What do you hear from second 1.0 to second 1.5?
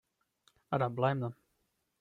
them.